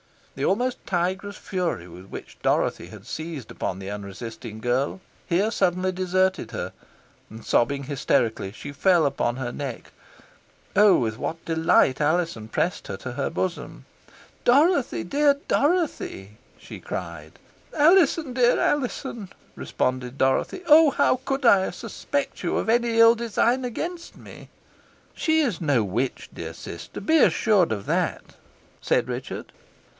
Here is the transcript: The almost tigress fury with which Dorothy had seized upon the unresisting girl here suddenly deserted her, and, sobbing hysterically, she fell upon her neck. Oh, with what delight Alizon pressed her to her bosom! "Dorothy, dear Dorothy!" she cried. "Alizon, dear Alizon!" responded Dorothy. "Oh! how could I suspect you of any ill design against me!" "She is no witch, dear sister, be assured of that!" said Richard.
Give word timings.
The 0.33 0.45
almost 0.45 0.83
tigress 0.87 1.35
fury 1.35 1.87
with 1.87 2.05
which 2.05 2.37
Dorothy 2.41 2.87
had 2.87 3.05
seized 3.05 3.51
upon 3.51 3.77
the 3.77 3.91
unresisting 3.91 4.59
girl 4.59 4.99
here 5.27 5.51
suddenly 5.51 5.91
deserted 5.91 6.51
her, 6.51 6.73
and, 7.29 7.45
sobbing 7.45 7.83
hysterically, 7.83 8.51
she 8.51 8.71
fell 8.71 9.05
upon 9.05 9.35
her 9.35 9.51
neck. 9.51 9.91
Oh, 10.75 10.97
with 10.97 11.19
what 11.19 11.43
delight 11.45 12.01
Alizon 12.01 12.47
pressed 12.47 12.87
her 12.87 12.97
to 12.97 13.11
her 13.11 13.29
bosom! 13.29 13.85
"Dorothy, 14.43 15.03
dear 15.03 15.35
Dorothy!" 15.47 16.37
she 16.57 16.79
cried. 16.79 17.33
"Alizon, 17.75 18.33
dear 18.33 18.57
Alizon!" 18.57 19.29
responded 19.55 20.17
Dorothy. 20.17 20.63
"Oh! 20.65 20.89
how 20.91 21.17
could 21.25 21.45
I 21.45 21.69
suspect 21.69 22.41
you 22.41 22.57
of 22.57 22.69
any 22.69 22.99
ill 22.99 23.13
design 23.15 23.63
against 23.65 24.15
me!" 24.17 24.49
"She 25.13 25.41
is 25.41 25.61
no 25.61 25.83
witch, 25.83 26.29
dear 26.33 26.53
sister, 26.55 26.99
be 27.01 27.17
assured 27.19 27.71
of 27.71 27.85
that!" 27.85 28.33
said 28.81 29.07
Richard. 29.07 29.51